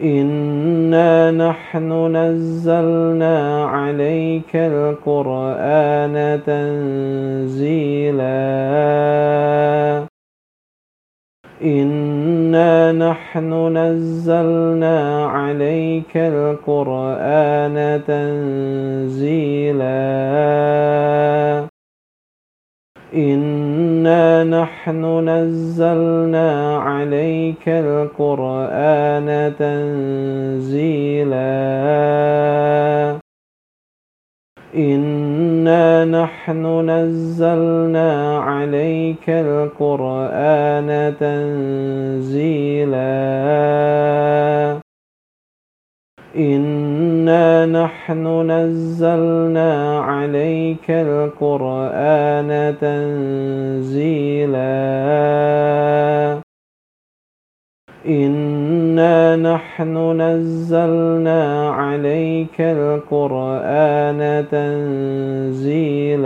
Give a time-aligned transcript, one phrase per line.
[0.00, 8.24] إنا نحن نزلنا عليك القرآن تنزيلا.
[11.62, 19.84] إنا نحن نزلنا عليك القرآن تنزيلا.
[24.04, 31.40] إنا نحن نزلنا عليك القرآن تنزيلا.
[34.76, 43.04] إنا نحن نزلنا عليك القرآن تنزيلا.
[46.36, 54.54] إنا نحن نزلنا عليك القرآن تنزيلا
[58.06, 66.24] إنا نحن نزلنا عليك القرآن تنزيلا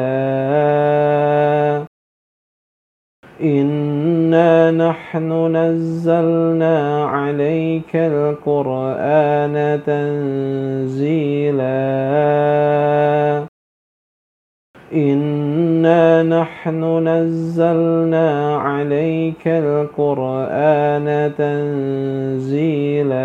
[3.42, 11.68] إنا نحن نزلنا عليك القرآن تنزيلا
[14.92, 23.18] إنا نحن نزلنا عليك القرآن تنزيلا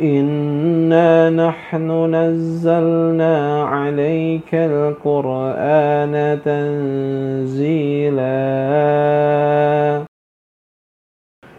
[0.00, 8.24] إنا نحن نزلنا عليك القرآن تنزيلا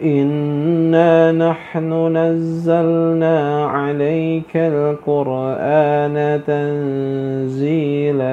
[0.02, 8.26] إنا نحن نزلنا عليك القرآن تنزيلا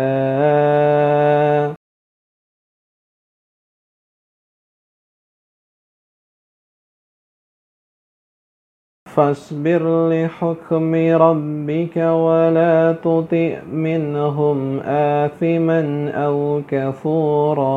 [9.14, 17.72] فاصبر لحكم ربك ولا تطئ منهم آثما أو كفورا.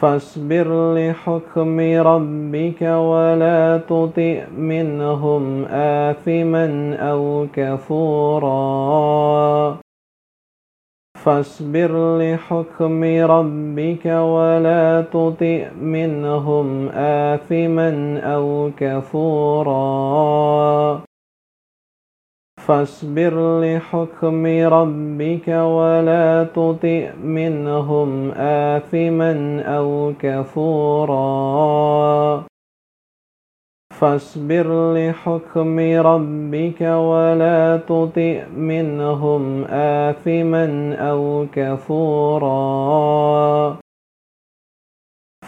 [0.00, 8.54] فاصبر لحكم ربك ولا تطئ منهم آثما أو كفورا.
[11.24, 19.84] فاصبر لحكم ربك ولا تطئ منهم آثما أو كفورا.
[22.66, 31.24] فاصبر لحكم ربك ولا تطئ منهم آثما أو كفورا.
[34.04, 42.54] فاصبر لحكم ربك ولا تطئ منهم آثما أو كفورا.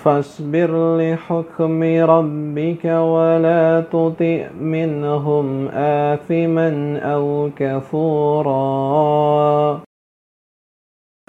[0.04, 8.56] فاصبر لحكم ربك ولا تطئ منهم آثما أو كفورا.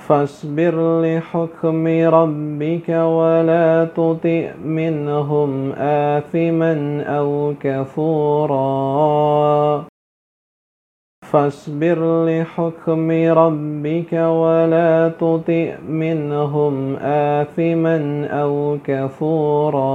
[0.08, 8.58] فاصبر لحكم ربك ولا تطئ منهم آثما أو كفورا.
[11.32, 19.88] فاصبر لحكم ربك ولا تطئ منهم آثما أو كفورا.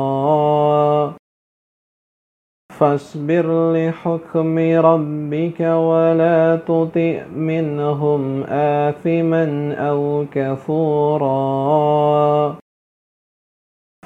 [2.83, 11.33] فاصبر لحكم ربك ولا تطئ منهم آثما أو كفورا.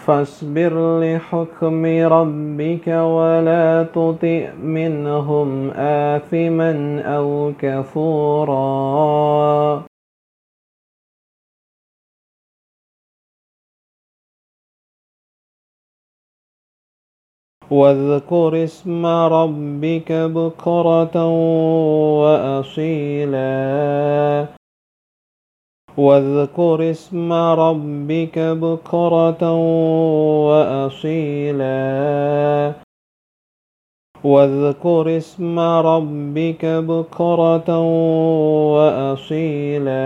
[0.07, 8.57] فاصبر لحكم ربك ولا تطئ منهم آثما أو كفورا.
[17.71, 21.29] واذكر اسم ربك بكرة
[22.23, 23.37] وأصيلا.
[25.99, 29.55] واذكر اسم ربك بكرة
[30.49, 31.67] وأصيلا.
[34.25, 37.79] واذكر اسم ربك بكرة
[38.75, 39.97] وأصيلا.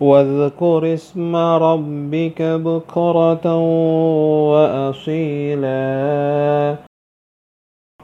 [0.00, 3.58] واذكر اسم ربك بكرة
[4.52, 5.66] وأصيلا.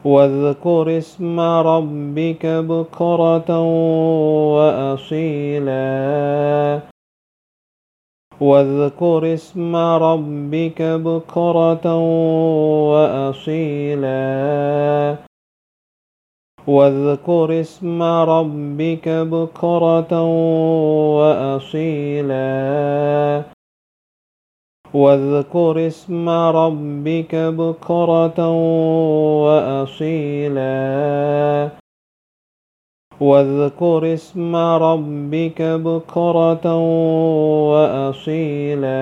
[0.05, 3.62] واذكر اسم ربك بكرة
[4.56, 5.73] وأصيلا.
[8.41, 11.97] واذكر اسم ربك بكرة
[12.93, 14.12] وأصيلا.
[16.69, 20.23] واذكر اسم ربك بكرة
[21.19, 22.43] وأصيلا.
[24.94, 28.50] واذكر اسم ربك بكرة
[29.44, 30.62] وأصيلا.
[33.20, 36.76] واذكر اسم ربك بكرة
[37.73, 38.93] وأصيلا.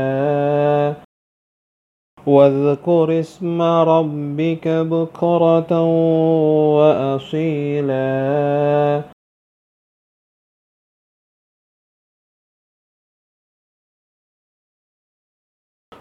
[2.27, 5.83] واذكر اسم ربك بكرة
[6.77, 8.01] وأصيلا.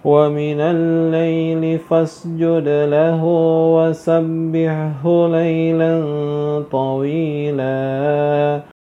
[0.05, 3.23] ومن الليل فاسجد له
[3.75, 5.93] وسبحه ليلا
[6.71, 8.78] طويلا.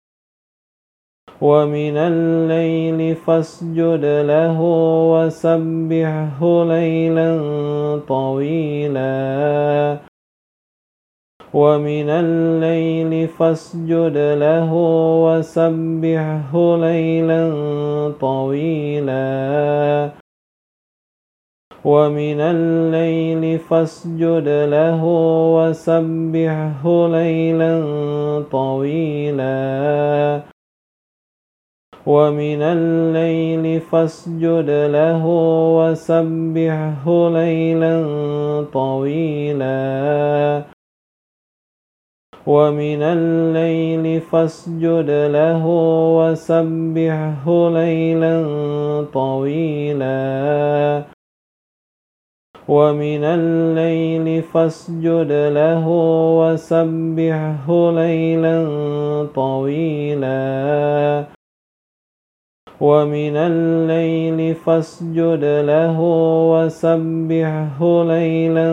[1.45, 4.61] ومن الليل فاسجد له
[5.13, 7.31] وسبحه ليلا
[8.09, 9.97] طويلا.
[11.55, 14.73] ومن الليل فاسجد له
[15.27, 17.43] وسبحه ليلا
[18.21, 20.11] طويلا.
[21.85, 25.05] ومن الليل فاسجد له
[25.57, 27.75] وسبحه ليلا
[28.53, 30.54] طويلا.
[32.07, 35.27] ومن الليل فاسجد له
[35.79, 37.95] وسبحه ليلا
[38.73, 40.63] طويلا.
[42.47, 45.67] ومن الليل فاسجد له
[46.19, 48.37] وسبحه ليلا
[49.15, 51.03] طويلا.
[52.69, 55.89] ومن الليل فاسجد له
[56.41, 58.57] وسبحه ليلا
[59.35, 61.34] طويلا.
[62.81, 66.01] ومن الليل فاسجد له
[66.53, 68.71] وسبحه ليلا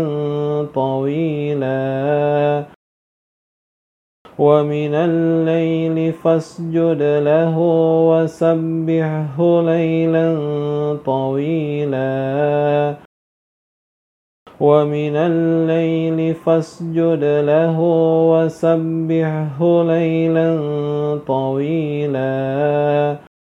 [0.74, 2.64] طويلا.
[4.40, 7.58] ومن الليل فاسجد له
[8.12, 10.28] وسبحه ليلا
[11.06, 12.96] طويلا.
[14.60, 17.80] ومن الليل فاسجد له
[18.34, 20.50] وسبحه ليلا
[21.28, 23.31] طويلا.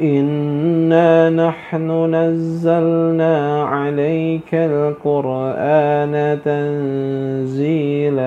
[0.00, 8.24] إنا نحن نزلنا عليك القرآن تنزيلا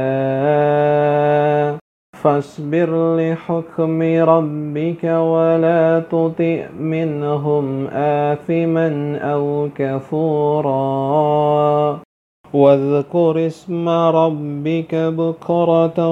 [2.23, 10.77] فاصبر لحكم ربك ولا تطئ منهم آثما أو كفورا
[12.53, 16.09] واذكر اسم ربك بكرة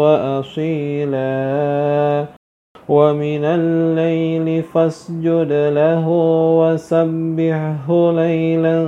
[0.00, 1.24] وأصيلا
[2.88, 6.08] ومن الليل فاسجد له
[6.60, 8.78] وسبحه ليلا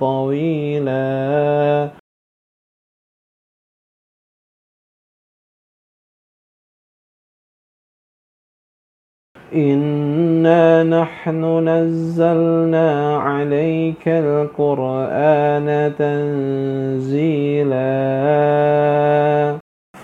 [0.00, 1.90] طويلا.
[9.54, 17.78] إنا نحن نزلنا عليك القرآن تنزيلا.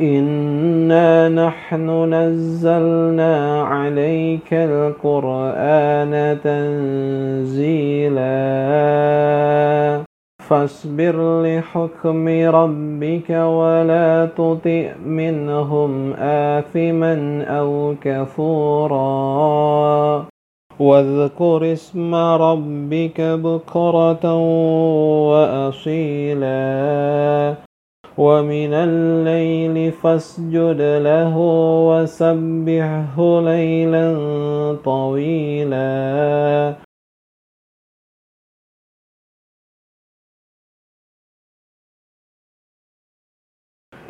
[0.00, 8.18] إنا نحن نزلنا عليك القرآن تنزيلا
[10.48, 18.98] فاصبر لحكم ربك ولا تطئ منهم آثما أو كفورا
[20.80, 24.34] واذكر اسم ربك بكرة
[25.30, 26.48] وأصيلا
[28.18, 31.36] ومن الليل فاسجد له
[31.88, 34.06] وسبحه ليلا
[34.84, 36.74] طويلا.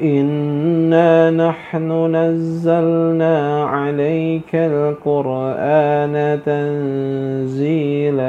[0.03, 8.29] إنا نحن نزلنا عليك القرآن تنزيلا.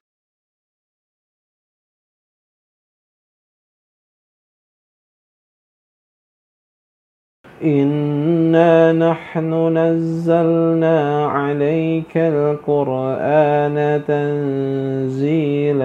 [7.63, 15.81] إنا نحن نزلنا عليك القرآن تنزيلا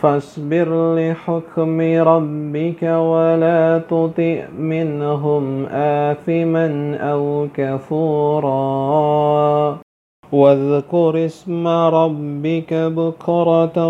[0.00, 8.50] فاصبر لحكم ربك ولا تطئ منهم آثما أو كفورا
[10.32, 13.88] واذكر اسم ربك بكرة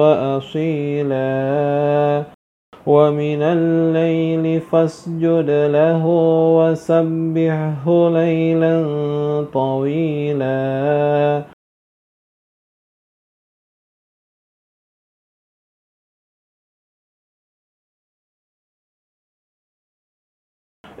[0.00, 1.16] وأصيلا
[2.86, 6.06] ومن الليل فاسجد له
[6.58, 8.76] وسبحه ليلا
[9.52, 11.44] طويلا.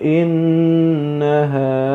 [0.02, 1.86] إن هؤلاء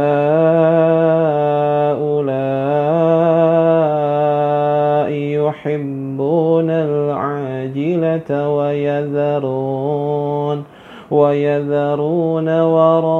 [5.11, 5.90] يحبون
[8.31, 10.63] ويذرون
[11.11, 13.11] ويذرون وراءهم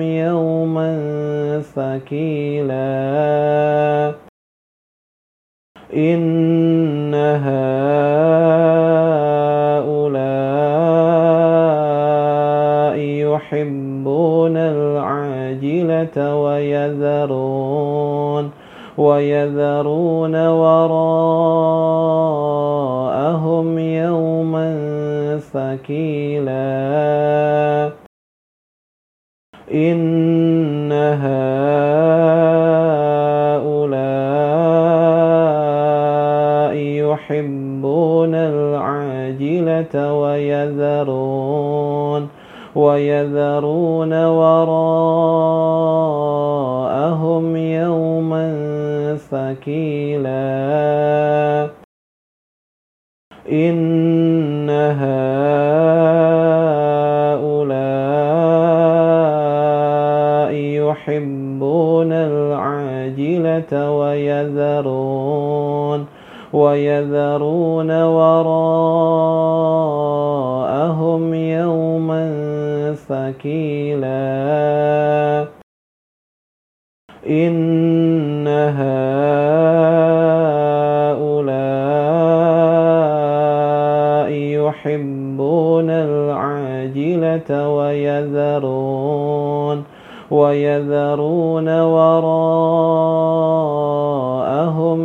[0.00, 0.90] يوما
[1.60, 2.90] ثقيلا.
[5.94, 7.60] إن هؤلاء
[12.98, 18.50] يحبون العاجلة ويذرون
[18.98, 20.98] ويذرون وراءهم
[23.78, 24.68] يوما
[25.52, 26.60] ثقيلا.
[29.74, 31.20] إن هؤلاء
[36.74, 42.28] يحبون العاجلة ويذرون
[42.74, 44.86] ويذرون وراءهم
[47.56, 48.59] يوما
[49.20, 50.40] ثقيلا
[53.52, 55.30] إن هؤلاء
[60.54, 65.40] يحبون العاجلة ويذرون
[66.52, 68.84] ويذرون وراءهم
[71.34, 72.24] يوما
[72.94, 74.20] ثقيلا
[77.26, 77.69] إن
[88.58, 89.84] ويذرون
[90.30, 92.22] ويذرون وراءهم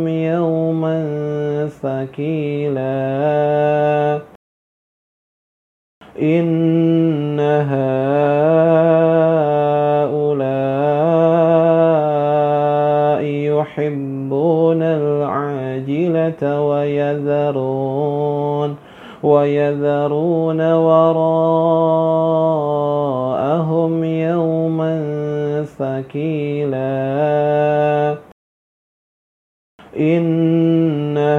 [0.08, 0.98] يوما
[1.82, 2.96] ثقيلا.
[6.22, 7.66] إن هؤلاء
[13.22, 18.76] يحبون العاجلة ويذرون
[19.22, 22.75] ويذرون وراءهم
[25.78, 26.86] ثقيلا
[29.96, 31.36] إن هؤلاء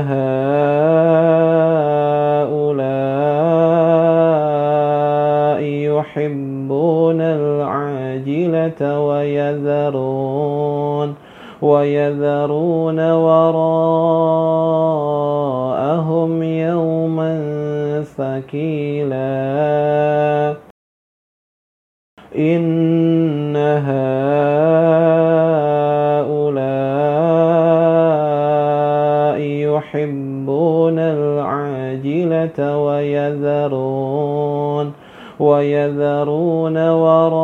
[5.61, 11.15] يحبون العاجلة ويذرون
[11.61, 13.93] ويذرون وراءهم
[16.43, 17.33] يوما
[18.03, 19.27] ثقيلا.
[22.37, 24.26] إن هؤلاء
[29.97, 34.27] يحبون العاجلة ويذرون
[35.39, 37.41] ويذرون وراءهم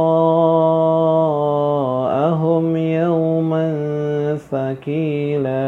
[2.77, 3.67] يوما
[4.51, 5.63] ثقيلا.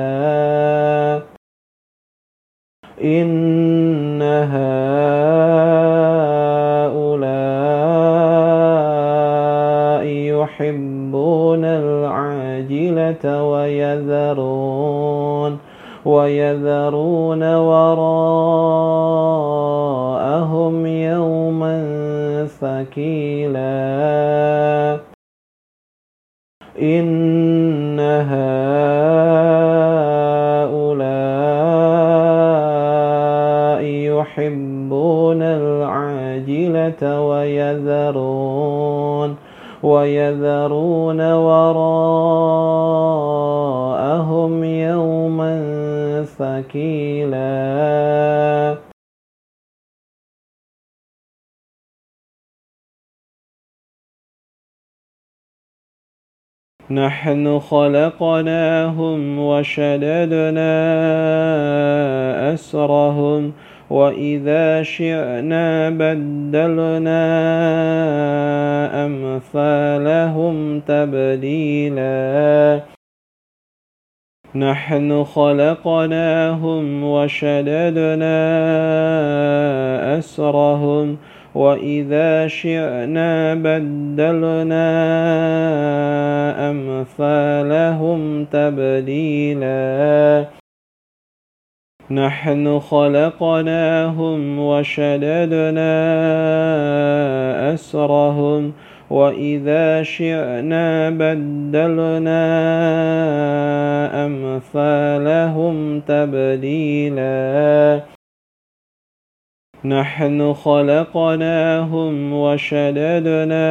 [3.04, 4.86] إن هؤلاء
[10.06, 14.76] يحبون العاجلة ويذرون
[16.06, 18.06] ويذرون وراءهم
[20.86, 21.76] يوما
[22.62, 23.66] ثقيلا.
[26.82, 28.46] إن هؤلاء
[33.84, 38.66] يحبون العاجلة ويذرون
[39.84, 40.95] ويذرون
[56.96, 60.76] نحن خلقناهم وشددنا
[62.54, 63.54] أسرهم
[63.90, 67.26] وإذا شئنا بدلنا
[69.06, 72.82] أمثالهم تبديلا.
[74.56, 78.38] نحن خلقناهم وشددنا
[80.18, 81.18] أسرهم
[81.56, 84.90] وإذا شئنا بدلنا
[86.70, 90.46] أمثالهم تبديلا
[92.12, 95.96] نحن خلقناهم وشددنا
[97.74, 98.74] أسرهم
[99.10, 102.46] وإذا شئنا بدلنا
[104.26, 108.02] أمثالهم تبديلا
[109.86, 113.68] نحن خلقناهم وشددنا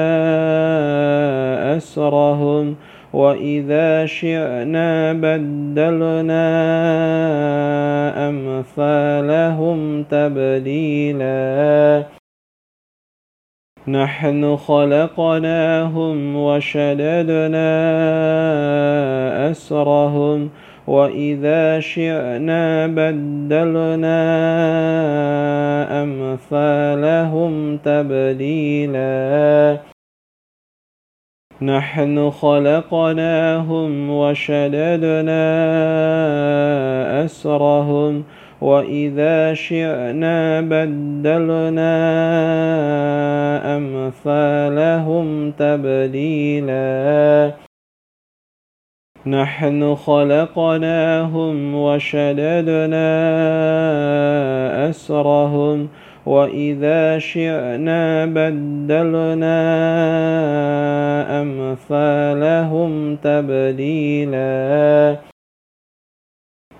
[1.76, 2.76] أسرهم
[3.12, 6.48] وإذا شئنا بدلنا
[8.28, 12.04] أمثالهم تبديلا.
[13.88, 17.70] نحن خلقناهم وشددنا
[19.50, 20.50] أسرهم
[20.86, 24.22] وإذا شئنا بدلنا
[26.02, 29.78] أمثالهم تبديلا
[31.62, 35.44] نحن خلقناهم وشددنا
[37.24, 38.24] أسرهم
[38.60, 41.94] وإذا شئنا بدلنا
[43.76, 46.84] أمثالهم تبديلا
[49.26, 53.10] نحن خلقناهم وشددنا
[54.90, 55.88] أسرهم
[56.26, 59.60] وإذا شئنا بدلنا
[61.42, 65.16] أمثالهم تبديلا.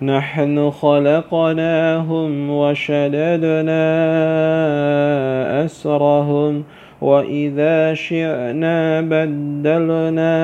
[0.02, 3.84] نحن خلقناهم وشددنا
[5.64, 6.64] أسرهم
[7.04, 10.36] وإذا شئنا بدلنا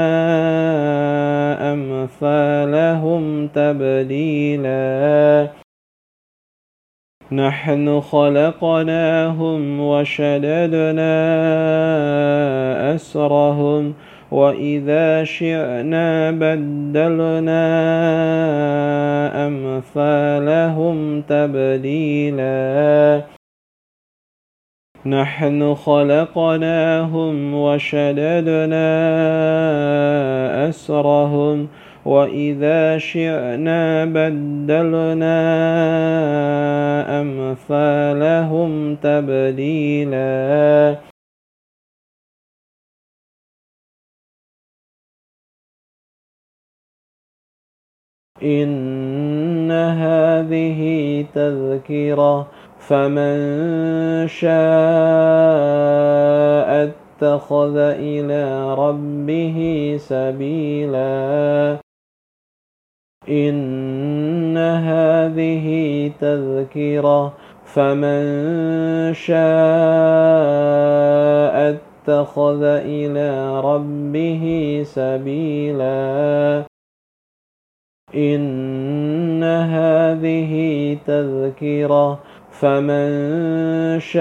[1.73, 5.49] أمثالهم تبديلا
[7.33, 11.15] نحن خلقناهم وشددنا
[12.95, 13.95] أسرهم
[14.31, 17.67] وإذا شئنا بدلنا
[19.47, 22.61] أمثالهم تبديلا
[25.07, 28.91] نحن خلقناهم وشددنا
[30.69, 31.69] أسرهم
[32.05, 35.41] وإذا شئنا بدلنا
[37.21, 40.97] أمثالهم تبديلا.
[48.43, 50.81] إن هذه
[51.35, 52.49] تذكرة
[52.81, 54.51] فمن شاء
[57.23, 61.77] اتخذ إلى ربه سبيلا.
[63.29, 65.67] إن هذه
[66.21, 67.33] تذكرة.
[67.65, 68.23] فمن
[69.15, 69.41] شاء
[71.71, 76.63] اتخذ إلى ربه سبيلا.
[78.15, 82.30] إن هذه تذكرة.
[82.61, 84.21] فمن شاء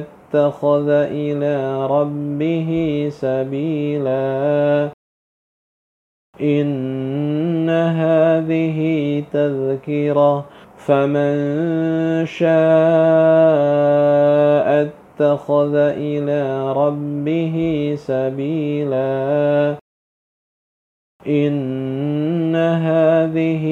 [0.00, 2.70] اتخذ إلى ربه
[3.12, 4.90] سبيلا
[6.40, 8.80] إن هذه
[9.32, 11.34] تذكرة فمن
[12.26, 12.48] شاء
[15.20, 17.56] اتخذ إلى ربه
[17.96, 19.76] سبيلا
[21.26, 23.64] إن هذه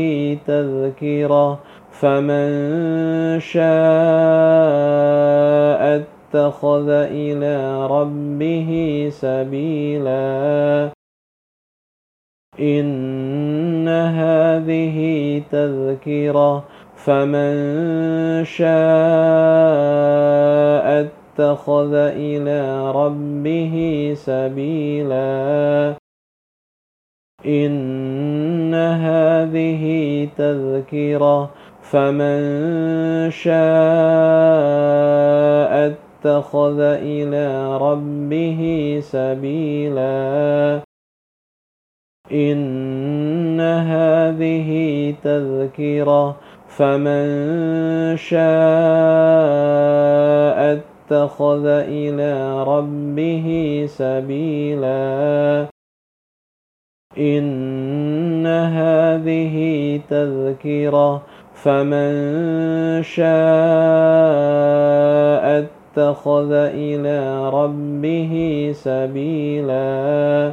[0.47, 1.59] تذكرة
[2.00, 3.62] فمن شاء
[5.98, 8.70] اتخذ إلى ربه
[9.12, 10.90] سبيلا
[12.61, 14.98] إن هذه
[15.50, 16.64] تذكرة
[16.96, 17.54] فمن
[18.44, 18.68] شاء
[21.38, 23.74] اتخذ إلى ربه
[24.16, 25.94] سبيلا
[27.46, 29.84] إن هذه
[30.37, 31.50] تذكرة
[31.90, 33.59] فمن شاء
[35.87, 38.62] اتخذ إلى ربه
[39.03, 40.81] سبيلا.
[42.33, 44.70] إن هذه
[45.22, 46.37] تذكرة.
[46.68, 47.27] فمن
[48.16, 48.38] شاء
[50.72, 55.66] اتخذ إلى ربه سبيلا.
[57.18, 59.57] إن هذه
[60.11, 61.22] تذكرة.
[61.64, 63.29] فمن شاء
[65.59, 70.53] اتخذ إلى ربه سبيلا.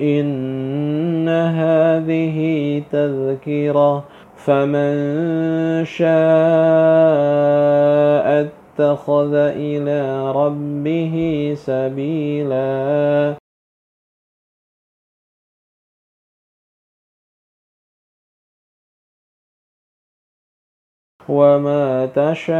[0.00, 4.04] إن هذه تذكرة.
[4.36, 4.94] فمن
[5.84, 6.14] شاء
[8.78, 13.43] اتخذ إلى ربه سبيلا.
[21.28, 22.54] وما تشاءون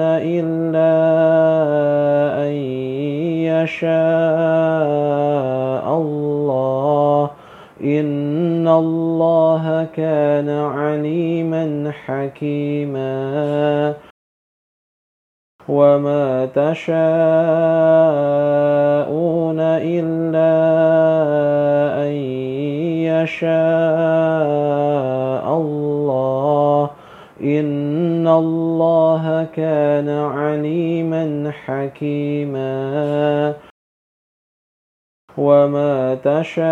[0.00, 0.94] إلا
[2.44, 2.52] أن
[3.48, 3.86] يشاء
[5.96, 7.30] الله
[7.84, 13.94] إن الله كان عليما حكيما
[15.68, 16.94] وما تشاءون
[19.60, 20.54] إلا
[22.04, 22.12] أن
[23.08, 24.83] يشاء
[27.44, 33.54] إن الله كان عليما حكيما.
[35.38, 36.64] وما تشاءون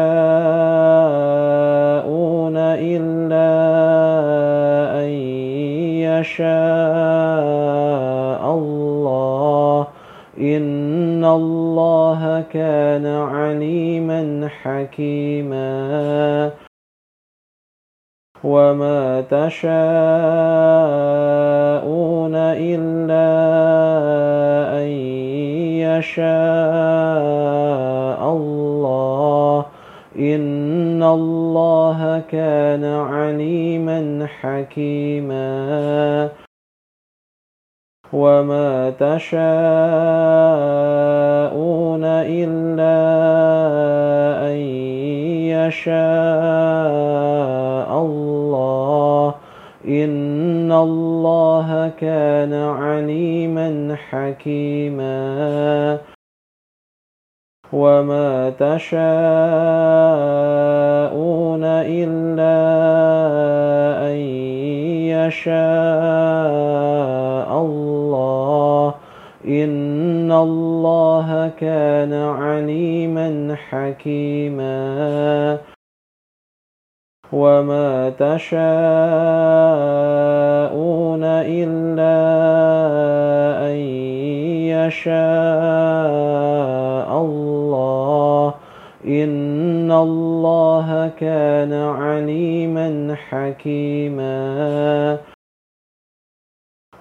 [2.56, 3.50] إلا
[5.00, 5.08] أن
[6.08, 6.44] يشاء
[8.54, 9.86] الله.
[10.38, 16.50] إن الله كان عليما حكيما.
[18.44, 19.72] وما تشاءون
[22.34, 23.30] إلا
[24.82, 24.88] أن
[25.86, 26.22] يشاء
[28.32, 29.66] الله
[30.18, 36.28] إن الله كان عليما حكيما
[38.12, 39.42] وما تشاءون
[42.04, 42.98] إلا
[44.50, 44.56] أن
[45.56, 47.11] يشاء
[50.82, 55.98] الله كان عليما حكيما
[57.72, 58.92] وما تشاءون
[61.64, 62.58] إلا
[64.10, 64.16] أن
[65.16, 65.52] يشاء
[67.60, 68.94] الله
[69.46, 75.58] إن الله كان عليما حكيما
[77.32, 78.62] وما تشاءون
[81.24, 82.20] إلا
[83.68, 83.76] أن
[84.68, 85.10] يشاء
[87.20, 88.54] الله
[89.06, 95.18] إن الله كان عليما حكيما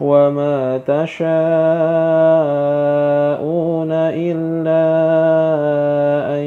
[0.02, 1.22] وما تشاءون
[3.91, 4.88] إلا
[6.39, 6.44] أن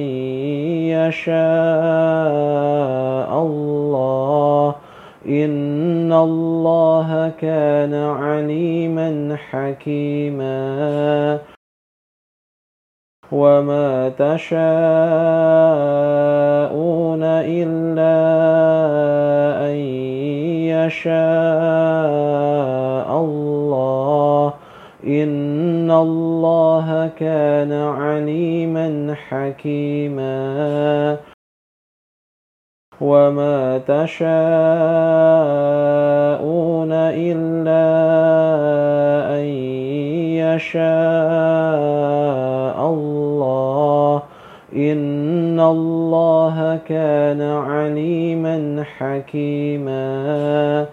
[0.88, 1.44] يشاء
[3.42, 3.63] الله
[5.28, 11.38] إن الله كان عليما حكيما.
[13.32, 14.54] وما تشاءون
[17.24, 18.16] إلا
[19.70, 19.76] أن
[20.70, 21.10] يشاء
[23.20, 24.52] الله.
[25.06, 31.33] إن الله كان عليما حكيما.
[33.00, 34.24] وما تشاءون
[36.92, 37.84] إلا
[39.38, 39.44] أن
[40.44, 40.84] يشاء
[42.90, 44.22] الله
[44.76, 50.86] إن الله كان عليما حكيما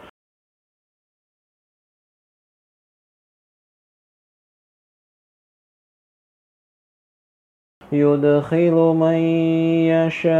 [7.91, 9.17] يدخل من
[9.91, 10.35] يشاء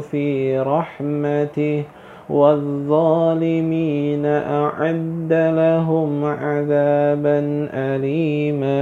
[0.00, 1.84] في رحمته
[2.30, 8.76] والظالمين أعد لهم عذابا أليما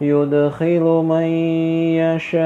[0.00, 1.26] يدخل من
[1.98, 2.38] يشاء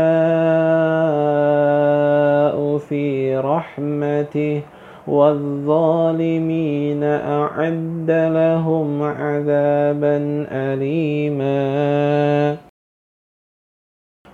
[2.79, 4.63] في رحمته
[5.07, 11.53] والظالمين أعد لهم عذابا أليما.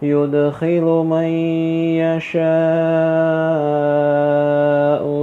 [0.03, 1.29] يدخل من
[1.99, 2.45] يشاء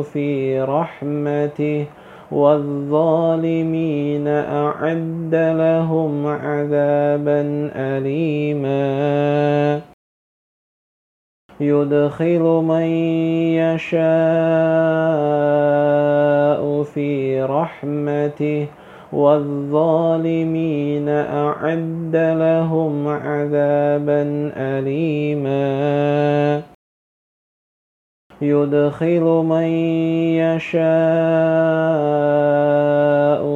[0.01, 1.85] في رحمته
[2.31, 8.75] والظالمين أعد لهم عذابا أليما.
[11.59, 12.85] يدخل من
[13.55, 14.03] يشاء
[16.83, 18.67] في رحمته
[19.13, 25.65] والظالمين أعد لهم عذابا أليما
[28.41, 29.67] يدخل من
[30.43, 30.83] يشاء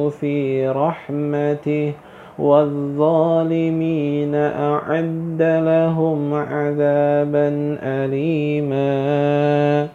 [0.08, 1.94] في رحمته
[2.40, 9.88] والظالمين أعد لهم عذابا أليما.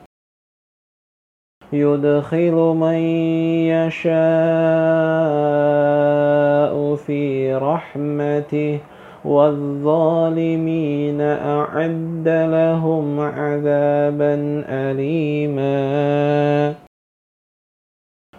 [1.73, 2.95] يدخل من
[3.73, 4.15] يشاء
[6.95, 8.79] في رحمته
[9.25, 16.85] والظالمين أعد لهم عذابا أليما.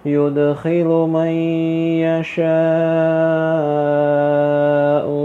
[0.07, 1.31] يدخل من
[2.07, 2.47] يشاء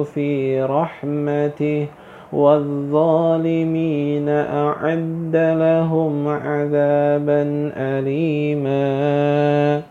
[0.04, 1.88] في رحمته
[2.34, 9.82] والظالمين أعد لهم عذابا أليما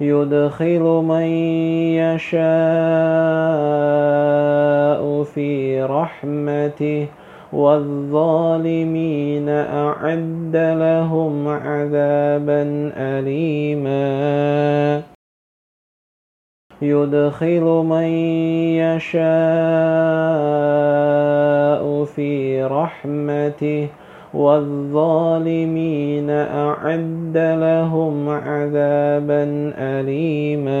[0.00, 1.22] يدخل من
[2.00, 2.40] يشاء
[5.22, 7.06] في رحمته
[7.52, 14.00] والظالمين أعد لهم عذابا أليما.
[16.82, 18.04] يدخل من
[18.80, 19.20] يشاء
[22.04, 23.88] في رحمته
[24.34, 30.80] والظالمين أعد لهم عذابا أليما.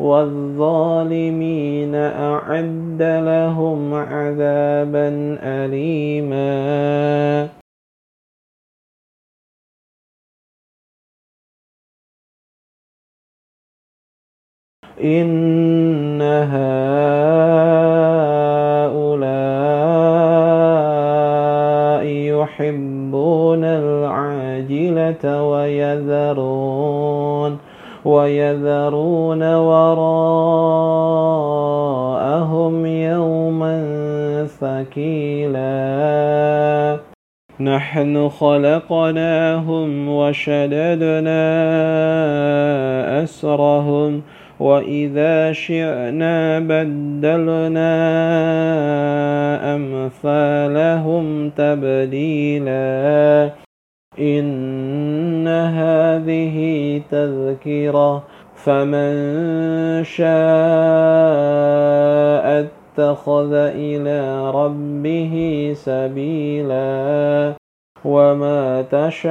[0.00, 6.50] والظالمين أعد لهم عذابا أليما.
[15.04, 16.60] إن هؤلاء
[22.04, 27.00] يحبون العاجلة ويذرون
[28.04, 30.06] ويذرون وراءهم
[32.86, 33.76] يوما
[34.60, 35.70] ثقيلا.
[37.60, 41.42] نحن خلقناهم وشددنا
[43.22, 44.22] أسرهم
[44.60, 47.96] وإذا شئنا بدلنا
[49.74, 53.50] أمثالهم تبديلا.
[54.18, 56.58] إن هذه
[57.10, 58.22] تذكرة
[58.54, 59.14] فمن
[60.04, 60.30] شاء
[62.98, 65.34] اتخذ إلى ربه
[65.74, 67.54] سبيلا
[68.04, 69.30] وما تشاءون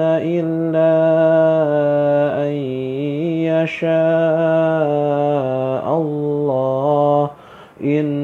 [0.00, 0.94] إلا
[2.46, 2.52] أن
[3.50, 3.94] يشاء
[5.96, 7.30] الله.
[7.84, 8.23] إن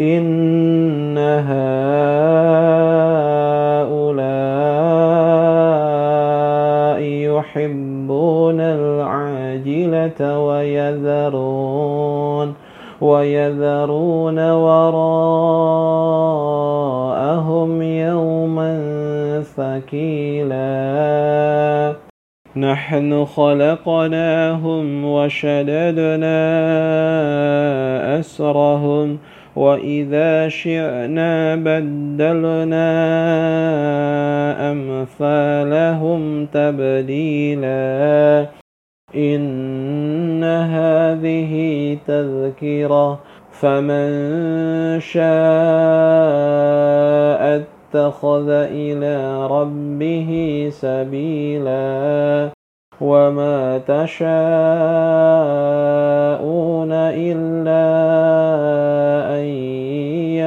[0.00, 1.76] إن هؤلاء
[7.02, 11.86] يحبون العاجلة ويذرون
[13.00, 15.02] ويذرون وراءهم
[17.82, 18.72] يوما
[19.56, 20.56] ثقيلا
[22.56, 26.36] نحن خلقناهم وشددنا
[28.20, 29.18] أسرهم
[29.56, 32.92] وإذا شئنا بدلنا
[34.72, 38.46] أمثالهم تبديلا
[39.14, 41.52] إن هذه
[42.06, 44.10] تذكرة فمن
[45.00, 46.46] شاء
[47.96, 50.30] اتخذ إلى ربه
[50.70, 52.50] سبيلا
[53.00, 54.26] وما تشاءون
[56.92, 57.86] إلا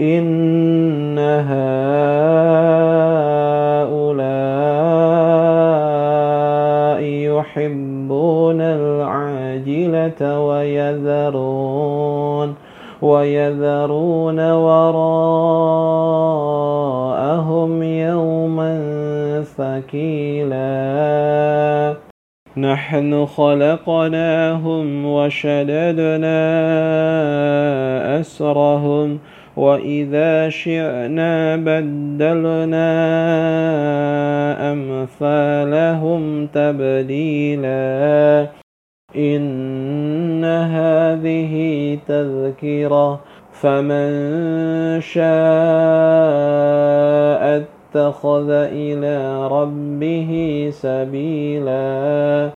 [0.00, 1.58] إن هؤلاء
[7.02, 11.88] يحبون العاجلة ويذرون
[13.02, 15.02] ويذرون وراءهم
[17.82, 18.74] يوما
[19.56, 20.68] ثقيلا.
[22.56, 26.40] نحن خلقناهم وشددنا
[28.20, 29.18] أسرهم
[29.58, 32.90] وإذا شئنا بدلنا
[34.72, 38.46] أمثالهم تبديلا
[39.16, 41.54] إن هذه
[42.08, 43.20] تذكرة
[43.52, 44.10] فمن
[45.00, 45.28] شاء
[47.58, 50.30] اتخذ إلى ربه
[50.72, 52.57] سبيلا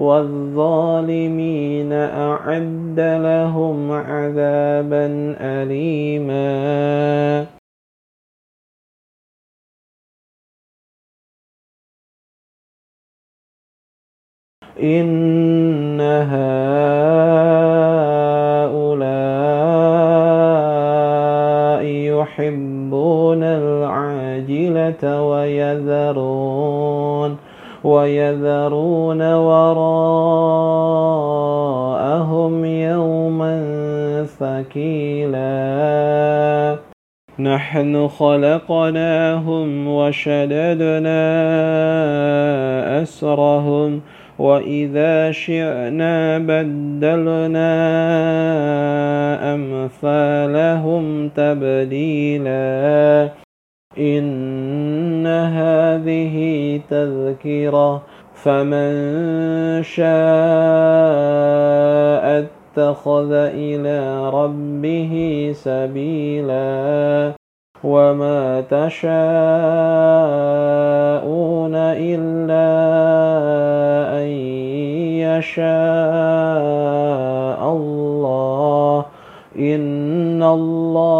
[0.00, 6.40] والظالمين أعد لهم عذابا أليما.
[14.82, 16.40] إن هؤلاء
[21.84, 26.70] يحبون العاجلة ويذرون
[27.84, 29.84] ويذرون وراءهم
[32.64, 33.70] يوما
[34.40, 35.50] ثقيلا.
[37.38, 41.22] نحن خلقناهم وشددنا
[43.02, 44.00] أسرهم
[44.38, 47.72] وإذا شئنا بدلنا
[49.54, 53.28] أمثالهم تبديلا.
[53.98, 56.36] إن هذه
[56.90, 58.02] تذكرة
[58.34, 58.92] فمن
[59.82, 60.06] شاء
[62.38, 65.14] اتخذ إلى ربه
[65.54, 67.32] سبيلا
[67.84, 69.10] وما تشاءون
[71.74, 72.70] إلا
[74.22, 74.26] أن
[75.26, 75.60] يشاء
[77.72, 79.04] الله
[79.58, 81.19] إن الله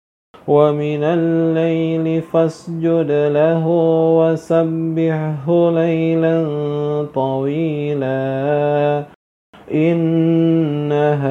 [0.51, 3.67] ومن الليل فاسجد له
[4.19, 6.45] وسبحه ليلا
[7.15, 9.03] طويلا.
[9.73, 11.21] إن هؤلاء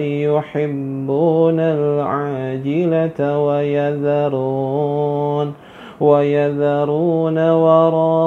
[0.00, 5.54] يحبون العاجلة ويذرون
[6.00, 8.26] ويذرون وراءهم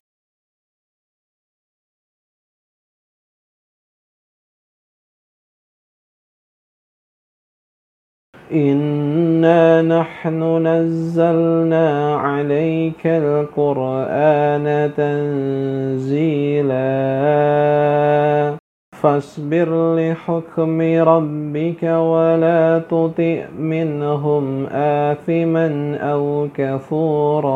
[8.53, 16.71] إنا نحن نزلنا عليك القرآن تنزيلا
[19.01, 27.51] فاصبر لحكم ربك ولا تطئ منهم آثما أو كفورا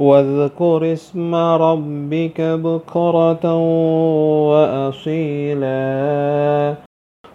[0.00, 3.54] واذكر اسم ربك بكرة
[4.50, 5.68] وأصيلا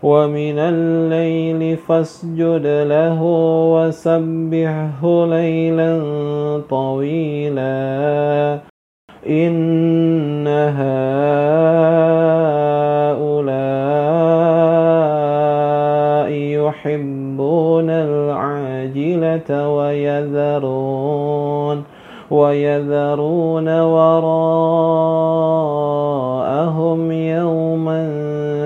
[0.03, 3.21] ومن الليل فاسجد له
[3.73, 6.01] وسبحه ليلا
[6.69, 8.59] طويلا.
[9.29, 10.73] إن هؤلاء
[16.31, 21.83] يحبون العاجلة ويذرون
[22.31, 25.82] ويذرون يوما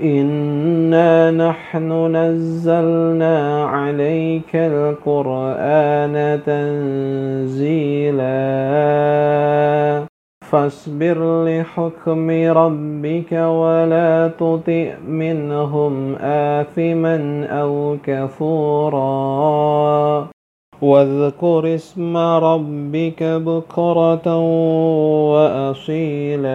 [0.00, 8.24] إنا نحن نزلنا عليك القرآن تنزيلا
[10.50, 19.04] فاصبر لحكم ربك ولا تطع منهم آثما أو كفورا
[20.82, 24.38] واذكر اسم ربك بكرة
[25.32, 26.54] وأصيلا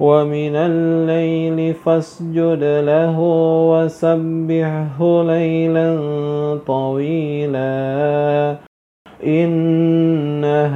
[0.00, 3.20] ومن الليل فاسجد له
[3.70, 5.98] وسبحه ليلا
[6.66, 8.56] طويلا.
[9.26, 10.74] إن هؤلاء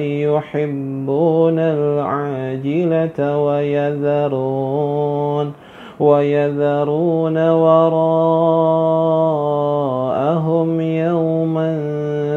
[0.00, 5.52] يحبون العاجلة ويذرون
[6.00, 7.76] ويذرون يوما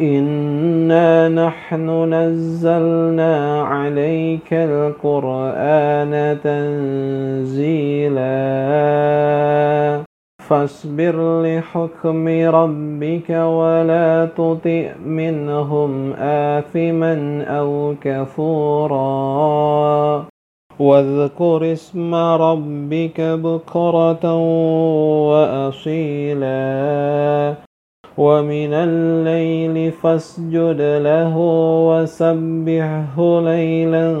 [0.00, 8.22] إنا نحن نزلنا عليك القرآن تنزيلا
[10.48, 19.02] فاصبر لحكم ربك ولا تطع منهم آثما أو كفورا
[20.78, 24.34] واذكر اسم ربك بكرة
[25.28, 26.52] وأصيلا
[28.18, 31.36] ومن الليل فاسجد له
[31.88, 34.16] وسبحه ليلا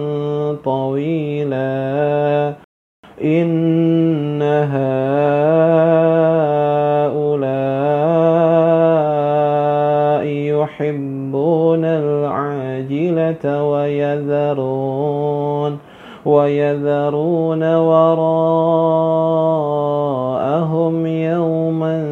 [0.64, 2.52] طويلا.
[3.24, 4.72] إن هؤلاء
[10.26, 15.78] يحبون العاجلة ويذرون
[16.24, 18.26] ويذرون وراءهم
[21.06, 22.11] يوما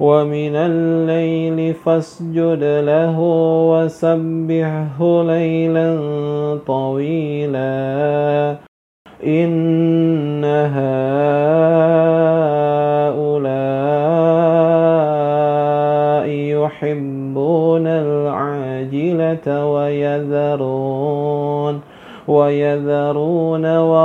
[0.00, 3.20] ومن الليل فاسجد له
[3.70, 5.98] وسبحه ليلا
[6.66, 8.56] طويلا.
[9.26, 10.74] إن هؤلاء
[16.28, 21.80] يحبون العاجلة ويذرون
[22.28, 24.04] ويذرون يوما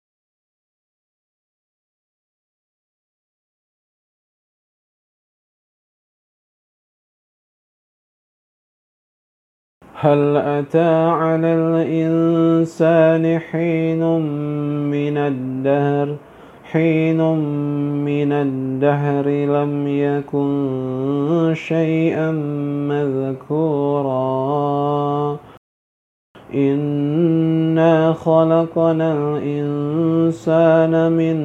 [10.03, 14.03] هل أتى على الإنسان حين
[14.89, 16.17] من الدهر؟
[16.63, 17.21] حين
[18.05, 22.31] من الدهر لم يكن شيئا
[22.89, 24.11] مذكورا.
[26.55, 31.37] إنا خلقنا الإنسان من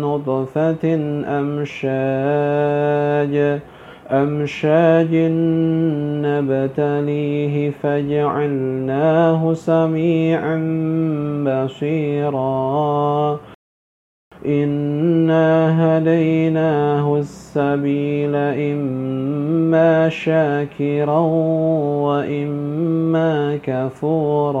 [0.00, 0.94] نطفة
[1.40, 2.00] أمشاج.
[4.12, 5.14] أمشاج
[6.26, 10.56] نبتليه فجعلناه سميعا
[11.46, 13.40] بصيرا.
[14.46, 15.48] إنا
[15.98, 21.18] هديناه السبيل إما شاكرا
[22.06, 24.60] وإما كفورا.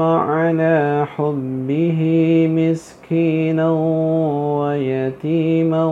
[0.00, 2.00] على حبه
[2.50, 3.70] مسكينا
[4.60, 5.84] ويتيما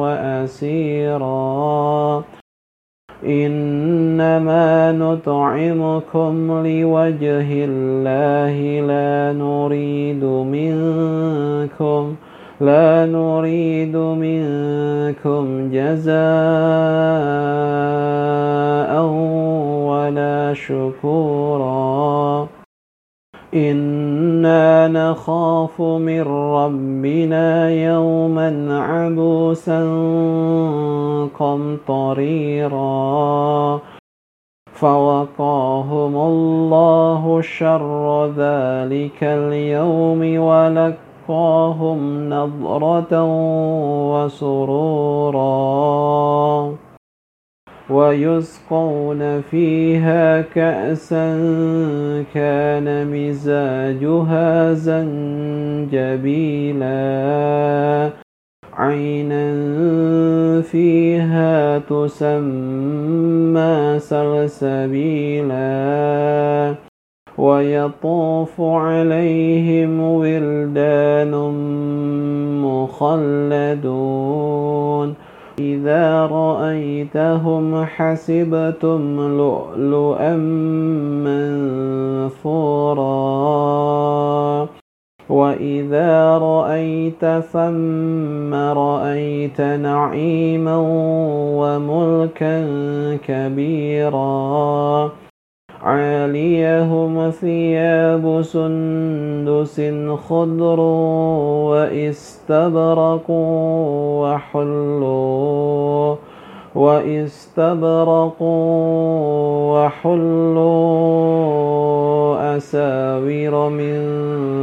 [0.00, 1.44] وأسيرا.
[3.26, 12.14] إنما نطعمكم لوجه الله لا نريد منكم
[12.60, 16.14] لا نريد منكم جزاء
[19.90, 22.46] ولا شكورا.
[23.54, 29.80] إنا نخاف من ربنا يوما عبوسا
[31.38, 32.84] قمطريرا.
[34.72, 40.38] فوقاهم الله شر ذلك اليوم
[41.28, 43.24] ولقاهم نضرة
[44.24, 45.44] وسرورا
[47.90, 51.34] ويسقون فيها كأسا
[52.34, 56.04] كان مزاجها زنجبيلا
[58.74, 59.52] عينا
[60.62, 62.94] فيها تسمى
[63.98, 65.54] سلسبيلا
[67.38, 71.34] ويطوف عليهم ولدان
[72.64, 75.14] مخلدون.
[75.58, 80.36] إذا رأيتهم حسبتم لؤلؤا
[82.36, 84.68] منثورا.
[85.30, 90.76] وإذا رأيت ثم رأيت نعيما
[91.58, 92.66] وملكا
[93.28, 95.23] كبيرا.
[95.84, 99.80] عاليهم ثياب سندس
[100.28, 100.80] خضر
[101.70, 103.44] واستبرقوا
[104.22, 106.16] وحلوا
[106.74, 108.34] واستبرقوا
[109.84, 110.64] وحلوا
[112.56, 114.00] أساور من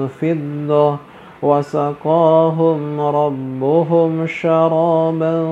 [0.08, 0.98] فضة
[1.44, 5.44] وسقاهم ربهم شرابا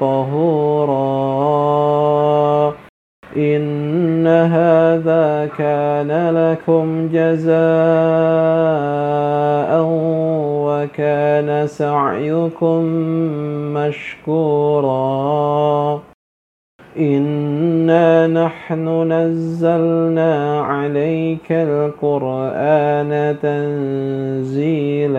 [0.00, 0.98] طهورا
[3.36, 7.58] إن هذا كان لكم جزاء
[10.64, 12.82] وكان سعيكم
[13.74, 14.98] مشكورا
[16.98, 25.18] إنا نحن نزلنا عليك القرآن تنزيلا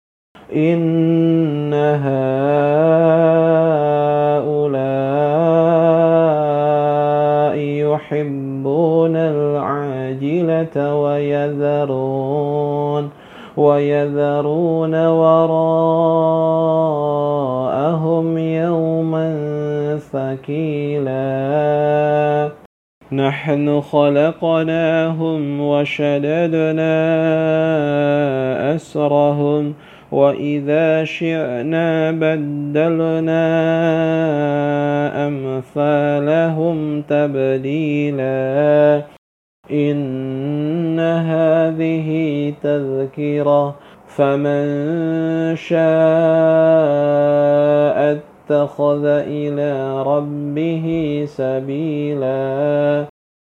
[0.55, 2.01] إن هؤلاء
[7.57, 13.09] يحبون العاجلة ويذرون
[13.57, 15.57] ويذرون وراءهم
[18.37, 19.31] يوما
[20.11, 21.31] ثقيلا
[23.11, 26.95] نحن خلقناهم وشددنا
[28.75, 29.73] أسرهم
[30.11, 33.47] وإذا شئنا بدلنا
[35.27, 39.01] أمثالهم تبديلا
[39.71, 42.09] إن هذه
[42.63, 43.75] تذكرة
[44.07, 44.65] فمن
[45.55, 47.01] شاء
[48.51, 50.85] اتخذ إلى ربه
[51.27, 53.10] سبيلا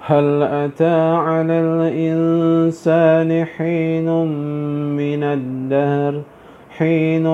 [0.00, 4.26] هل أتى على الإنسان حين
[4.96, 6.22] من الدهر؟
[6.78, 7.26] حين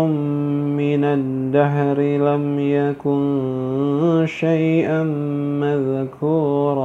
[0.76, 5.02] من الدهر لم يكن شيئا
[5.60, 6.82] مذكورا.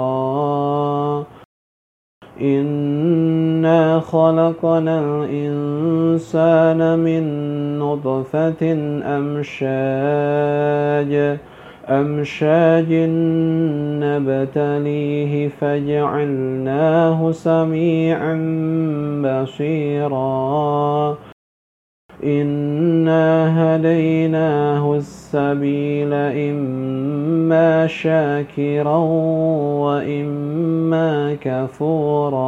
[2.41, 7.23] إنا خلقنا الإنسان من
[7.79, 8.73] نطفة
[9.17, 11.37] أمشاج.
[11.89, 12.93] أمشاج
[14.03, 18.35] نبتليه فجعلناه سميعا
[19.23, 21.17] بصيرا.
[22.23, 23.25] إنا
[23.75, 28.97] هديناه السبيل إما شاكرا
[29.83, 32.47] وإما كفورا.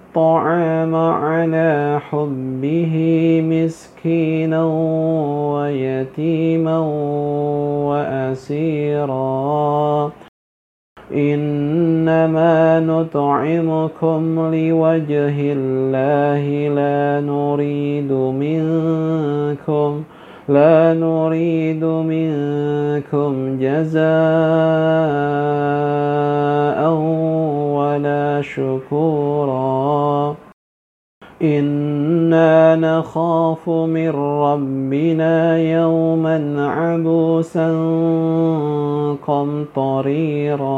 [0.95, 2.95] على حبه
[3.45, 4.63] مسكينا
[5.55, 6.79] ويتيما
[7.87, 9.21] وأسيرا.
[11.11, 20.03] إن إنما نطعمكم لوجه الله لا نريد منكم
[20.49, 24.01] لا نريد منكم جزاء
[27.77, 30.35] ولا شكورا.
[31.41, 37.71] إنا نخاف من ربنا يوما عبوسا
[39.27, 40.71] قمطريرا.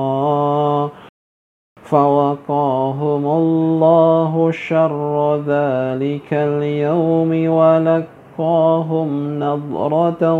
[1.83, 10.33] فوقاهم الله شر ذلك اليوم ولك وَلَقَّاهُمْ نَضْرَةً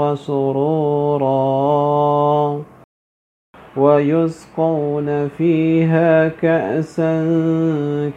[0.00, 1.30] وَسُرُورًا
[3.76, 7.22] وَيُسْقَوْنَ فِيهَا كَأْسًا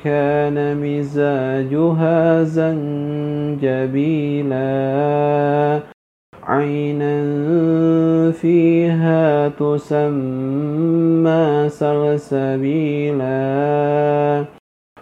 [0.04, 3.64] كَانَ مِزَاجُهَا زَنجَبِيلًا
[6.44, 7.22] عَيْنًا
[8.32, 10.66] فِيهَا تُسَمَّى
[11.70, 13.24] سَلْسَبِيلًا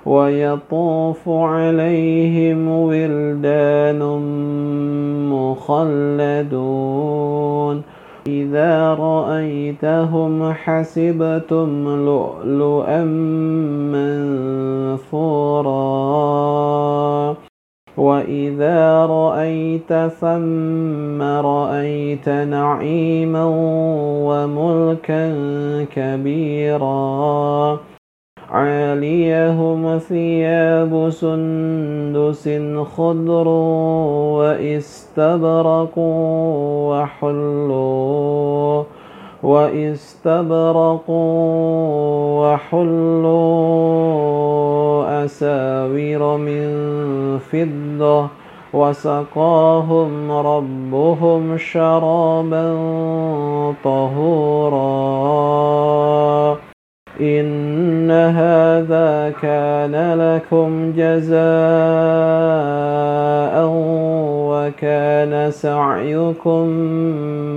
[0.06, 4.00] ويطوف عليهم ولدان
[5.32, 7.82] مخلدون.
[8.28, 13.04] إذا رأيتهم حسبتم لؤلؤا
[15.02, 15.72] منثورا.
[17.98, 23.46] وإذا رأيت ثم رأيت نعيما
[24.26, 25.36] وملكا
[25.96, 27.80] كبيرا.
[28.52, 32.50] عاليهم ثياب سندس
[32.98, 33.48] خضر
[34.38, 36.12] واستبرقوا
[36.92, 38.84] وحلوا
[39.44, 40.92] واستبرقوا
[42.54, 43.26] وحلوا
[45.26, 46.70] أساور من
[47.40, 48.28] فضة
[48.74, 52.74] وسقاهم ربهم شرابا
[53.84, 55.42] طهورا.
[57.22, 61.42] إن هذا كان لكم جزاء
[64.52, 66.68] وكان سعيكم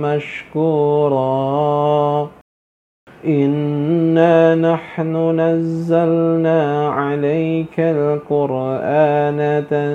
[0.01, 1.25] مشكورا
[3.25, 9.94] إنا نحن نزلنا عليك القرآن تنزيلا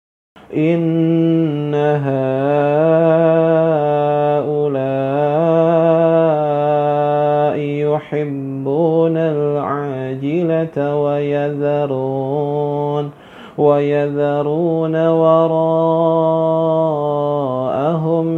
[0.55, 2.31] إن هؤلاء
[7.59, 12.31] يحبون العاجلة ويذرون
[13.57, 15.59] ويذرون وراءهم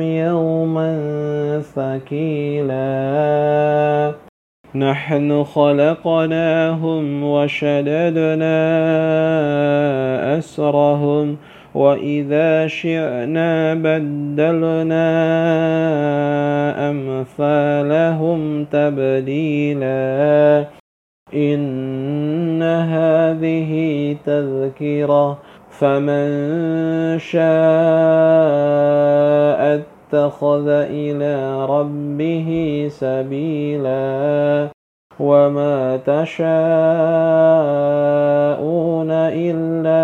[0.01, 0.93] يوما
[1.75, 2.93] ثقيلا.
[4.75, 8.57] نحن خلقناهم وشددنا
[10.37, 11.37] أسرهم
[11.75, 15.09] وإذا شئنا بدلنا
[16.89, 20.65] أمثالهم تبديلا
[21.33, 23.71] إن هذه
[24.25, 26.29] تذكرة فمن
[27.19, 28.63] شاء
[30.13, 32.49] اتخذ إلى ربه
[32.89, 34.69] سبيلا
[35.19, 36.43] وما تشاءون
[39.11, 40.03] إلا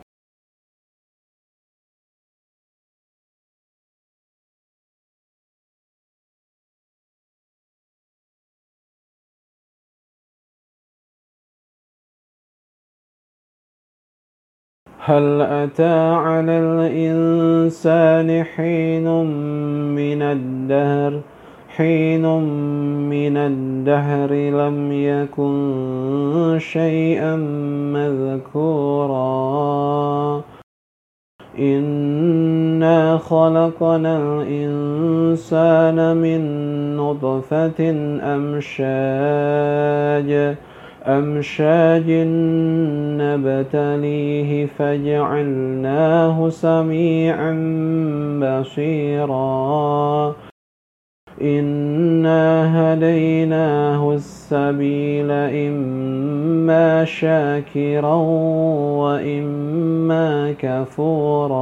[15.03, 19.25] هل أتى على الإنسان حين
[19.95, 21.21] من الدهر؟
[21.75, 22.25] حين
[23.09, 27.35] من الدهر لم يكن شيئا
[27.93, 29.21] مذكورا.
[31.59, 36.41] إنا خلقنا الإنسان من
[36.97, 37.91] نطفة
[38.21, 38.91] أمشاج.
[41.05, 42.11] أمشاج
[43.21, 47.53] نبتليه فجعلناه سميعا
[48.41, 50.35] بصيرا.
[51.41, 52.43] إنا
[52.93, 58.15] هديناه السبيل إما شاكرا
[59.01, 61.61] وإما كفورا.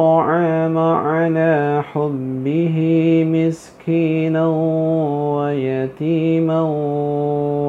[0.00, 2.76] الطعام على حبه
[3.28, 4.46] مسكينا
[5.36, 6.60] ويتيما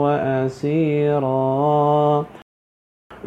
[0.03, 2.25] وأسيرا.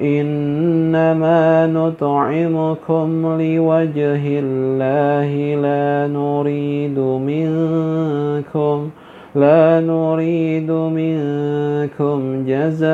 [0.00, 3.09] إنما نطعمكم
[3.42, 5.30] لوجه الله
[5.62, 8.90] لا نريد منكم
[9.35, 12.87] لا نريد منكم جزاء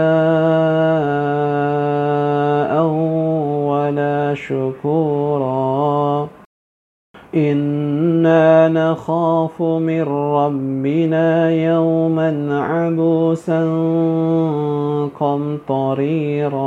[3.68, 6.28] ولا شكورا.
[7.34, 13.60] إنا نخاف من ربنا يوما عبوسا
[15.20, 16.60] قمطريرا.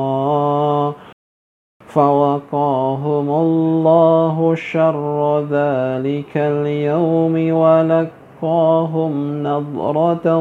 [1.85, 7.53] فوقاهم الله شر ذلك اليوم
[8.43, 10.37] ولقاهم نضرة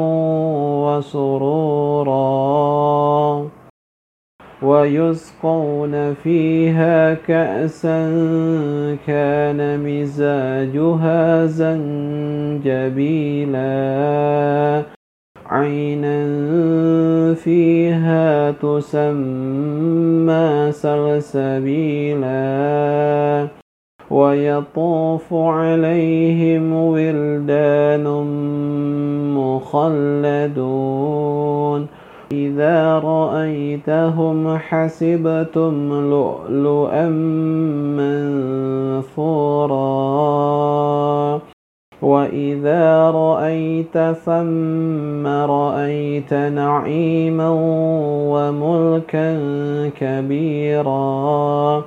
[0.86, 2.12] وسرورا
[4.62, 8.02] ويسقون فيها كأسا
[9.06, 12.82] كان مزاجها زنجبيلا
[15.46, 16.24] عينا
[17.34, 19.62] فيها تسمى
[20.72, 22.32] سلسبيلا
[24.12, 28.04] ويطوف عليهم ولدان
[29.36, 31.86] مخلدون.
[32.32, 37.08] إذا رأيتهم حسبتم لؤلؤا
[39.08, 41.40] منثورا.
[42.02, 47.50] وإذا رأيت ثم رأيت نعيما
[48.32, 49.38] وملكا
[50.00, 51.82] كبيرا.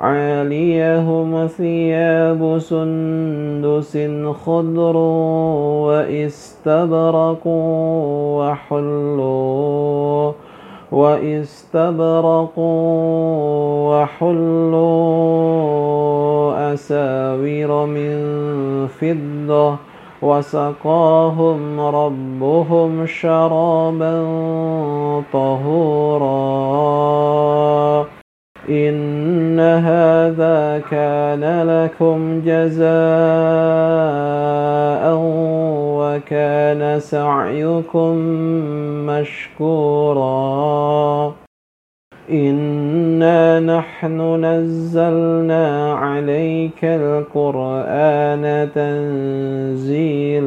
[0.00, 3.98] عاليهم ثياب سندس
[4.44, 4.96] خضر
[5.86, 7.62] واستبرقوا
[8.50, 10.32] وحلوا
[10.92, 12.52] واستبرقوا
[13.90, 14.86] وحلوا
[16.74, 18.16] أساور من
[18.86, 19.76] فضة
[20.22, 24.22] وسقاهم ربهم شرابا
[25.32, 26.66] طهورا
[28.68, 32.86] إن هذا كان لكم جزاء
[35.98, 38.16] وكان سعيكم
[39.06, 40.26] مشكورا
[42.30, 50.46] إنا نحن نزلنا عليك القرآن تنزيلا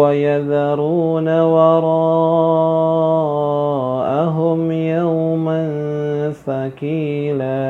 [0.00, 1.92] ويذرون وراءهم
[4.72, 5.62] يوما
[6.46, 7.60] ثقيلا.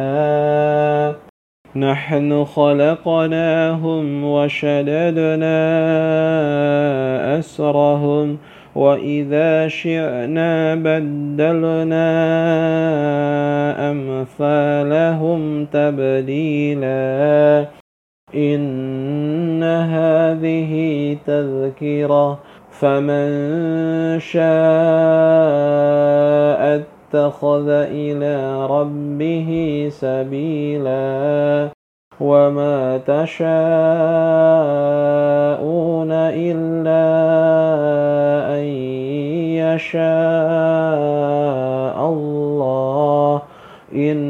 [1.76, 5.60] نحن خلقناهم وشددنا
[7.38, 8.38] أسرهم
[8.74, 12.10] وإذا شئنا بدلنا
[13.90, 17.66] أمثالهم تبديلا.
[19.62, 20.72] هذه
[21.26, 22.38] تذكرة
[22.70, 23.28] فمن
[24.20, 24.40] شاء
[27.14, 29.48] اتخذ إلى ربه
[29.90, 31.68] سبيلا
[32.20, 33.40] وما تشاءون
[36.12, 37.06] إلا
[38.56, 38.64] أن
[39.58, 39.98] يشاء
[42.08, 43.42] الله
[43.94, 44.29] إن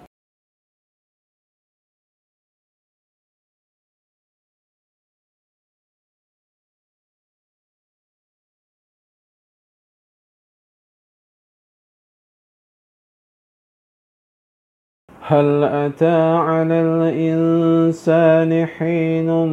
[15.23, 19.47] هل أتى على الإنسان حين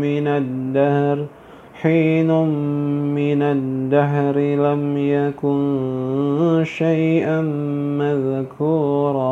[0.00, 1.26] من الدهر؟
[1.74, 2.30] حين
[3.14, 7.40] من الدهر لم يكن شيئا
[8.00, 9.24] مذكورا.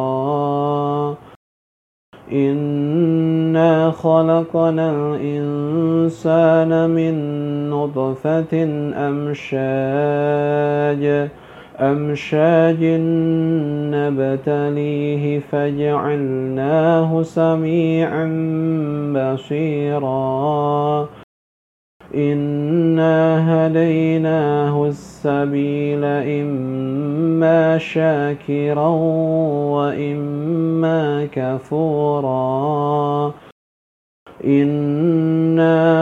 [2.33, 7.14] إنا خلقنا الإنسان من
[7.70, 8.64] نطفة
[9.09, 9.62] أمشاج.
[11.83, 12.85] أمشاج
[13.95, 18.26] نبتليه فجعلناه سميعا
[19.16, 21.09] بصيرا.
[22.14, 23.16] إنا
[23.49, 28.89] هديناه السبيل إما شاكرا
[29.76, 32.33] وإما كفورا.
[34.45, 36.01] إنا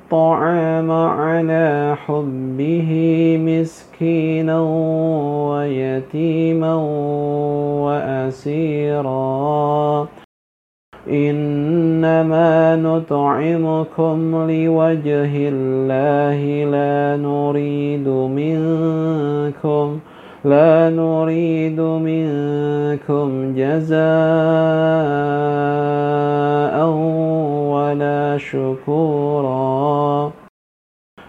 [0.11, 2.89] الطعام على حبه
[3.39, 4.59] مسكينا
[5.49, 6.75] ويتيما
[7.87, 10.07] وأسيرا.
[11.07, 14.17] إنما نطعمكم
[14.51, 16.39] لوجه الله
[16.71, 19.99] لا نريد منكم
[20.45, 24.01] لا نريد منكم جزاء
[27.73, 30.31] ولا شكورا.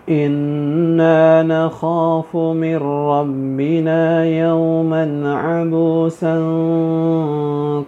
[0.09, 6.37] إنا نخاف من ربنا يوما عبوسا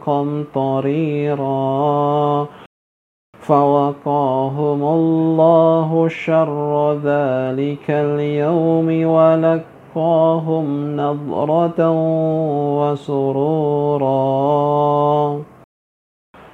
[0.07, 1.55] قمطريرا.
[3.41, 11.91] فوقاهم الله شر ذلك اليوم ولك وَلَقَّاهُمْ نَضْرَةً
[12.81, 14.15] وَسُرُورًا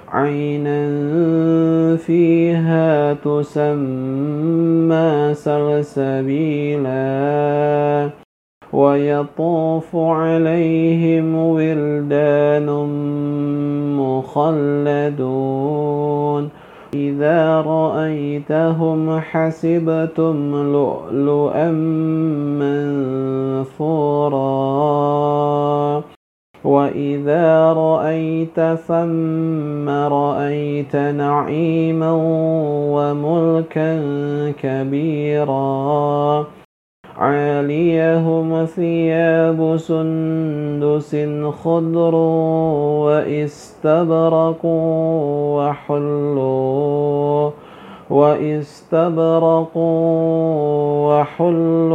[0.08, 0.86] عَيْنًا
[1.96, 4.64] فِيهَا تُسَمَّى
[5.34, 6.92] سَلْسَبِيلًا
[8.72, 12.66] ويطوف عليهم ولدان
[13.98, 15.42] مخلدون.
[16.94, 21.70] إذا رأيتهم حسبتم لؤلؤا
[23.70, 26.02] منثورا.
[26.64, 32.12] وإذا رأيت ثم رأيت نعيما
[32.92, 34.02] وملكا
[34.62, 36.46] كبيرا.
[37.22, 41.16] عاليهم ثياب سندس
[41.62, 42.14] خضر
[43.04, 44.64] واستبرق
[45.56, 47.50] وحلوا
[48.10, 49.70] واستبرقوا
[51.20, 51.92] وحلوا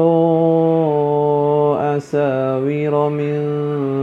[1.97, 3.39] أساور من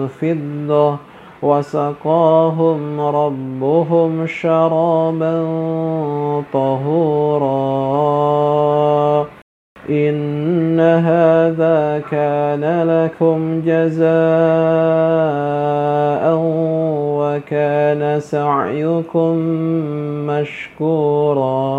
[0.09, 0.97] فضة
[1.43, 5.45] وسقاهم ربهم شرابا
[6.53, 7.45] طهورا.
[9.91, 14.05] إن هذا كان لكم جزاء
[17.19, 19.37] وكان سعيكم
[20.27, 21.75] مشكورا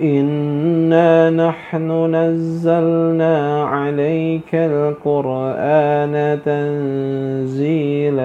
[0.00, 8.24] انا نحن نزلنا عليك القران تنزيلا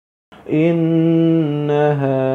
[0.51, 2.31] إن هؤلاء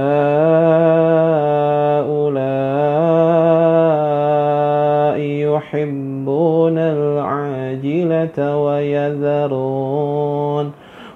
[5.21, 10.07] يحبون العاجلة ويذرون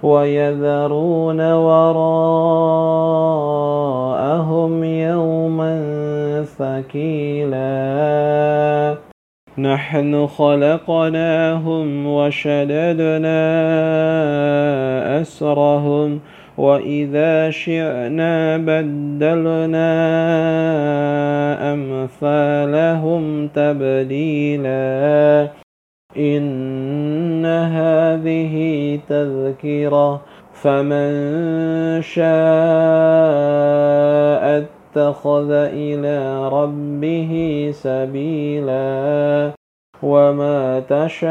[0.03, 2.05] ويذرون وراءهم
[4.85, 5.75] يوما
[6.59, 7.71] ثقيلا.
[9.59, 13.41] نحن خلقناهم وشددنا
[15.21, 16.21] أسرهم
[16.61, 19.93] وإذا شئنا بدلنا
[21.73, 25.49] أمثالهم تبديلا
[26.16, 28.55] إن هذه
[29.09, 30.20] تذكرة
[30.53, 31.11] فمن
[32.03, 32.31] شاء
[34.61, 37.32] اتخذ إلى ربه
[37.73, 39.51] سبيلا
[40.03, 41.31] وما تشاءون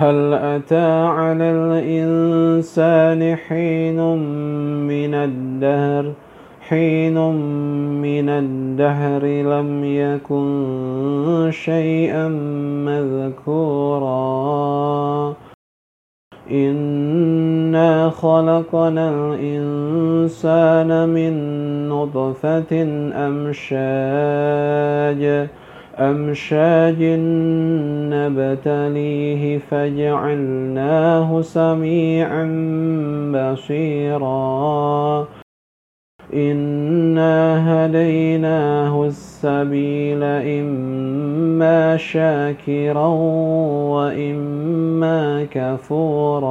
[0.00, 4.16] هل أتى على الإنسان حين
[4.88, 6.12] من الدهر؟
[6.60, 7.18] حين
[8.00, 12.28] من الدهر لم يكن شيئا
[12.88, 14.10] مذكورا.
[16.50, 21.32] إنا خلقنا الإنسان من
[21.88, 22.82] نطفة
[23.14, 23.80] أمشاج.
[26.00, 27.02] أمشاج
[28.12, 32.44] نبتليه فجعلناه سميعا
[33.34, 35.28] بصيرا.
[36.34, 37.36] إنا
[37.68, 43.06] هديناه السبيل إما شاكرا
[43.94, 46.50] وإما كفورا.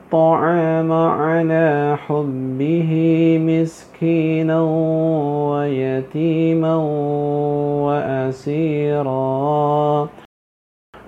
[0.11, 2.91] الطعام على حبه
[3.47, 4.61] مسكينا
[5.51, 6.75] ويتيما
[7.87, 10.09] وأسيرا.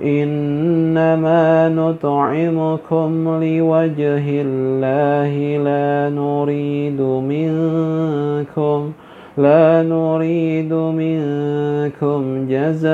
[0.04, 8.92] إنما نطعمكم لوجه الله لا نريد منكم
[9.38, 12.94] لا نريد منكم جزاء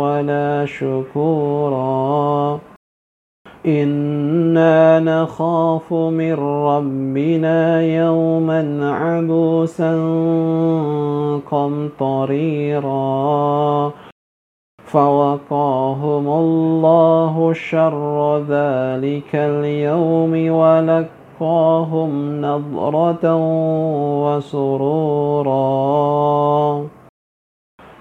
[0.00, 2.60] ولا شكورا.
[3.66, 9.92] إنا نخاف من ربنا يوما عبوسا
[11.50, 12.88] قمطريرا.
[14.84, 20.50] فوقاهم الله شر ذلك اليوم
[21.40, 23.36] ولقاهم نضرة
[24.26, 25.58] وسرورا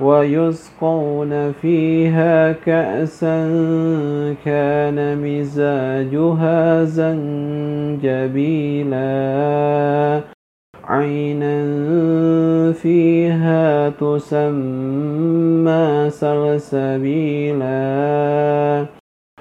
[0.01, 3.37] ويسقون فيها كأسا
[4.45, 8.17] كان مزاجها زنجبيلا
[10.83, 11.57] عينا
[12.71, 15.05] فيها تسمى
[16.09, 17.67] سلسبيلا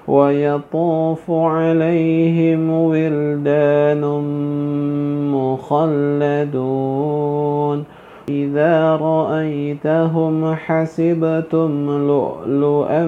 [0.09, 4.01] ويطوف عليهم ولدان
[5.35, 6.77] مخلدون.
[8.29, 13.07] إذا رأيتهم حسبتم لؤلؤا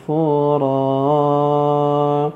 [0.00, 2.30] منثورا.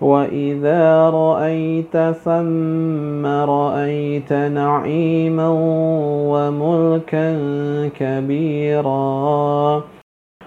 [0.00, 5.48] وإذا رأيت ثم رأيت نعيما
[6.28, 7.38] وملكا
[7.98, 9.82] كبيرا.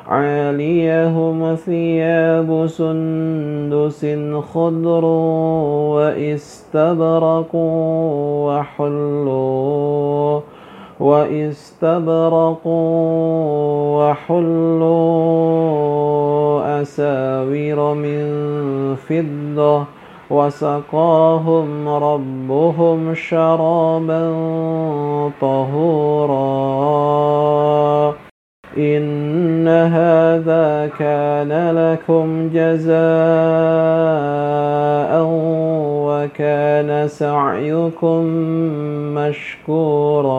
[0.08, 4.06] عاليهم ثياب سندس
[4.54, 5.06] خضر
[5.96, 7.56] واستبرق
[8.46, 10.40] وحلوا
[11.00, 12.62] واستبرقوا
[14.10, 15.22] وحلوا
[16.82, 18.26] أساور من
[18.96, 19.86] فضة
[20.30, 24.34] وسقاهم ربهم شرابا
[25.42, 26.42] طهورا.
[28.78, 32.92] إن هذا كان لكم جزاء
[36.08, 38.24] وكان سعيكم
[39.16, 40.32] مشكورا.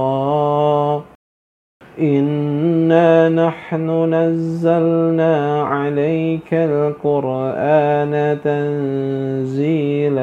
[2.01, 10.23] إنا نحن نزلنا عليك القرآن تنزيلا.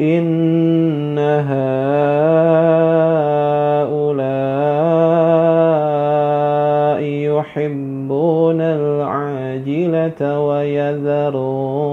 [0.00, 1.78] إن هؤلاء
[7.02, 11.88] يحبون العاجلة ويذرون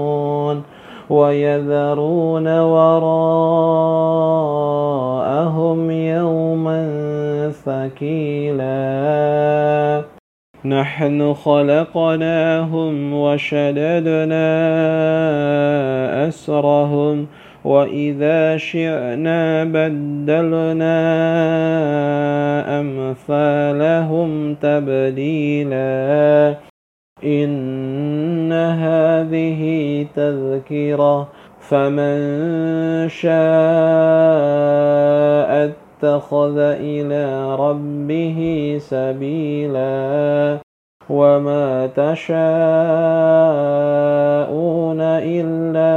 [1.10, 3.10] ويذرون وراءهم
[5.90, 6.80] يوما
[7.64, 8.76] ثقيلا.
[10.64, 14.48] نحن خلقناهم وشددنا
[16.28, 17.26] أسرهم
[17.66, 20.98] وإذا شئنا بدلنا
[22.80, 26.54] أمثالهم تبديلا
[27.24, 29.62] إن هذه
[30.14, 31.28] تذكرة
[31.60, 32.18] فمن
[33.08, 33.36] شاء
[35.66, 38.38] اتخذ إلى ربه
[38.80, 40.58] سبيلا
[41.10, 42.36] وما تشاءون
[45.00, 45.96] إلا